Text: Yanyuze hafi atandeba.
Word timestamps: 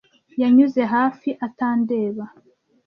Yanyuze 0.41 0.81
hafi 0.93 1.29
atandeba. 1.47 2.23